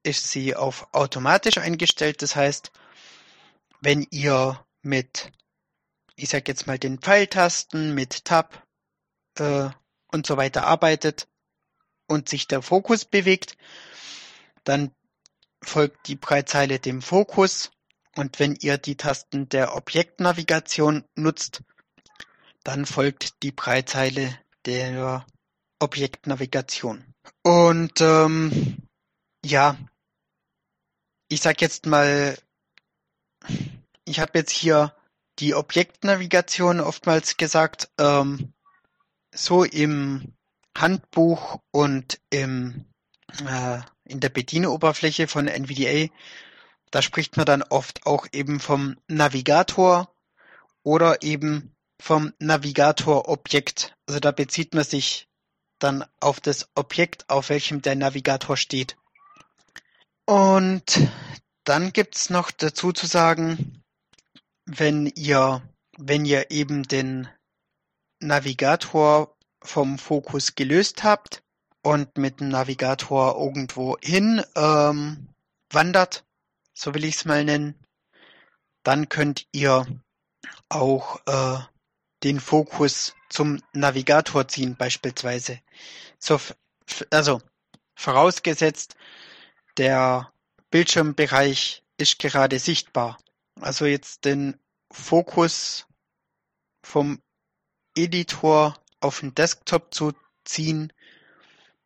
ist 0.03 0.29
sie 0.29 0.55
auf 0.55 0.93
automatisch 0.93 1.59
eingestellt. 1.59 2.23
Das 2.23 2.37
heißt, 2.37 2.71
wenn 3.81 4.07
ihr 4.11 4.65
mit, 4.83 5.33
ich 6.17 6.29
sag 6.29 6.47
jetzt 6.49 6.67
mal 6.67 6.79
den 6.79 6.99
Pfeiltasten, 6.99 7.95
mit 7.95 8.25
Tab 8.25 8.67
äh, 9.39 9.71
und 10.09 10.27
so 10.27 10.37
weiter 10.37 10.67
arbeitet 10.67 11.29
und 12.07 12.29
sich 12.29 12.47
der 12.47 12.63
Fokus 12.63 13.05
bewegt, 13.05 13.57
dann 14.65 14.93
folgt 15.63 16.09
die 16.09 16.17
Breitzeile 16.17 16.79
dem 16.79 17.03
Fokus 17.03 17.71
und 18.17 18.39
wenn 18.39 18.57
ihr 18.61 18.79
die 18.79 18.97
Tasten 18.97 19.49
der 19.49 19.75
Objektnavigation 19.75 21.05
nutzt, 21.17 21.63
dann 22.63 22.87
folgt 22.87 23.43
die 23.43 23.53
Breitzeile 23.53 24.39
der 24.65 25.27
Objektnavigation. 25.81 27.14
Und 27.43 28.01
ähm, 28.01 28.79
ja, 29.45 29.77
ich 31.29 31.41
sag 31.41 31.61
jetzt 31.61 31.87
mal, 31.87 32.39
ich 34.05 34.21
habe 34.21 34.39
jetzt 34.39 34.53
hier 34.53 34.95
die 35.39 35.55
Objektnavigation 35.55 36.81
oftmals 36.81 37.37
gesagt, 37.37 37.91
ähm, 37.99 38.53
so 39.35 39.65
im 39.65 40.35
Handbuch 40.77 41.61
und 41.71 42.21
im, 42.31 42.85
äh, 43.47 43.81
in 44.05 44.21
der 44.21 44.29
Bedienoberfläche 44.29 45.29
von 45.29 45.49
NVDA 45.49 46.09
da 46.95 47.03
spricht 47.03 47.37
man 47.37 47.45
dann 47.45 47.65
oft 47.65 48.07
auch 48.07 48.29
eben 48.31 48.61
vom 48.61 48.97
Navigator 49.09 50.15
oder 50.85 51.25
eben 51.25 51.75
vom 52.01 52.33
Navigator-Objekt. 52.39 53.97
Also 54.07 54.21
da 54.21 54.31
bezieht 54.31 54.75
man 54.75 54.85
sich 54.85 55.27
dann 55.85 56.05
auf 56.19 56.41
das 56.41 56.69
Objekt, 56.75 57.29
auf 57.29 57.51
welchem 57.51 57.83
der 57.83 57.95
Navigator 57.95 58.57
steht. 58.57 58.97
Und 60.27 61.09
dann 61.65 61.93
gibt's 61.93 62.31
noch 62.31 62.51
dazu 62.51 62.93
zu 62.93 63.07
sagen, 63.07 63.83
wenn 64.65 65.07
ihr, 65.07 65.63
wenn 65.99 66.25
ihr 66.25 66.51
eben 66.51 66.85
den 66.85 67.29
Navigator 68.19 69.37
vom 69.63 69.99
Fokus 69.99 70.55
gelöst 70.55 71.05
habt 71.05 71.43
und 71.83 72.17
mit 72.17 72.41
dem 72.41 72.49
Navigator 72.49 73.39
irgendwo 73.39 73.99
hin 74.03 74.43
ähm, 74.57 75.29
wandert, 75.71 76.25
so 76.73 76.95
will 76.95 77.05
ich 77.05 77.17
es 77.17 77.25
mal 77.27 77.45
nennen, 77.45 77.75
dann 78.85 79.11
könnt 79.11 79.47
ihr 79.53 79.87
auch 80.71 81.21
äh, 81.27 81.59
den 82.25 82.41
Fokus 82.41 83.15
zum 83.29 83.63
Navigator 83.73 84.49
ziehen 84.49 84.77
beispielsweise. 84.77 85.61
So, 86.19 86.41
also 87.11 87.43
vorausgesetzt, 87.95 88.97
der 89.77 90.33
Bildschirmbereich 90.71 91.85
ist 91.99 92.19
gerade 92.19 92.59
sichtbar. 92.59 93.19
Also 93.61 93.85
jetzt 93.85 94.25
den 94.25 94.59
Fokus 94.91 95.87
vom 96.83 97.21
Editor 97.95 98.75
auf 99.01 99.21
den 99.21 99.35
Desktop 99.35 99.95
zu 99.95 100.13
ziehen, 100.45 100.93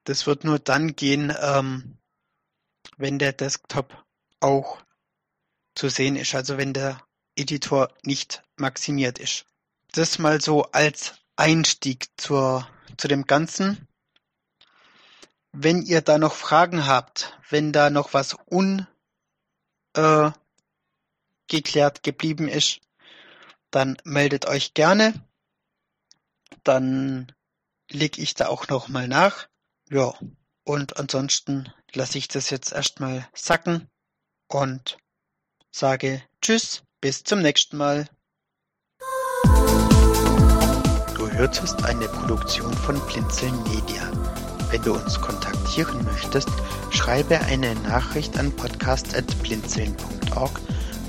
das 0.05 0.27
wird 0.27 0.45
nur 0.45 0.59
dann 0.59 0.97
gehen, 0.97 1.35
ähm, 1.41 1.99
wenn 2.97 3.19
der 3.19 3.33
Desktop 3.33 4.05
auch 4.41 4.83
zu 5.75 5.89
sehen 5.89 6.17
ist, 6.17 6.35
also 6.35 6.57
wenn 6.57 6.73
der 6.73 7.03
Editor 7.37 7.93
nicht 8.05 8.43
maximiert 8.57 9.19
ist. 9.19 9.45
Das 9.93 10.19
mal 10.19 10.41
so 10.41 10.65
als 10.73 11.15
Einstieg 11.37 12.09
zur, 12.17 12.69
zu 12.97 13.09
dem 13.09 13.25
Ganzen. 13.25 13.87
Wenn 15.53 15.83
ihr 15.83 16.03
da 16.03 16.19
noch 16.19 16.35
Fragen 16.35 16.87
habt, 16.87 17.39
wenn 17.49 17.73
da 17.73 17.91
noch 17.91 18.13
was 18.13 18.37
ungeklärt 18.47 18.87
äh, 21.99 22.03
geblieben 22.03 22.49
ist, 22.49 22.81
dann 23.71 23.97
meldet 24.05 24.47
euch 24.47 24.75
gerne. 24.75 25.15
Dann 26.65 27.33
lege 27.91 28.21
ich 28.21 28.35
da 28.35 28.49
auch 28.49 28.69
noch 28.69 28.89
mal 28.89 29.09
nach. 29.09 29.49
Ja, 29.91 30.13
und 30.65 30.99
ansonsten 30.99 31.73
lasse 31.95 32.19
ich 32.19 32.29
das 32.29 32.51
jetzt 32.51 32.73
erstmal 32.73 33.29
sacken 33.35 33.89
und 34.49 34.99
sage 35.71 36.23
Tschüss, 36.43 36.83
bis 37.01 37.25
zum 37.25 37.41
nächsten 37.41 37.77
Mal. 37.79 38.09
Du 41.39 41.45
hörtest 41.45 41.85
eine 41.85 42.09
Produktion 42.09 42.73
von 42.73 42.99
Blinzeln 43.07 43.55
Media. 43.63 44.11
Wenn 44.73 44.83
du 44.83 44.95
uns 44.95 45.21
kontaktieren 45.21 46.05
möchtest, 46.05 46.49
schreibe 46.91 47.39
eine 47.43 47.77
Nachricht 47.77 48.37
an 48.37 48.51
podcast.blinzeln.org 48.51 50.61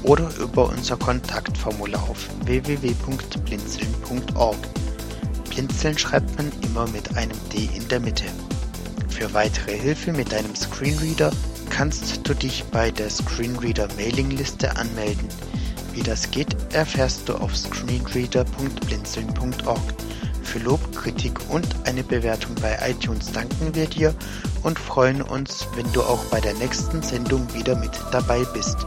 oder 0.04 0.30
über 0.38 0.70
unser 0.70 0.98
Kontaktformular 0.98 2.08
auf 2.08 2.30
www.blinzeln.org. 2.46 4.58
Blinzeln 5.50 5.98
schreibt 5.98 6.38
man 6.38 6.52
immer 6.62 6.88
mit 6.90 7.18
einem 7.18 7.40
D 7.52 7.68
in 7.76 7.88
der 7.88 8.00
Mitte. 8.00 8.26
Für 9.10 9.34
weitere 9.34 9.80
Hilfe 9.80 10.14
mit 10.14 10.32
deinem 10.32 10.56
Screenreader 10.56 11.32
kannst 11.72 12.30
du 12.30 12.36
dich 12.36 12.66
bei 12.66 12.92
der 12.92 13.10
Screenreader-Mailingliste 13.10 14.78
anmelden. 14.78 15.28
Wie 15.94 16.04
das 16.04 16.30
geht, 16.30 16.56
erfährst 16.72 17.28
du 17.28 17.34
auf 17.34 17.58
screenreader.blinzeln.org. 17.58 19.82
Für 20.50 20.58
Lob, 20.58 20.96
Kritik 20.96 21.40
und 21.50 21.68
eine 21.84 22.04
Bewertung 22.04 22.56
bei 22.56 22.76
iTunes 22.90 23.32
danken 23.32 23.76
wir 23.76 23.86
dir 23.86 24.16
und 24.64 24.80
freuen 24.80 25.22
uns, 25.22 25.68
wenn 25.76 25.86
du 25.94 26.02
auch 26.02 26.26
bei 26.32 26.42
der 26.42 26.56
nächsten 26.56 27.04
Sendung 27.04 27.54
wieder 27.54 27.76
mit 27.76 27.92
dabei 28.12 28.44
bist. 28.56 28.78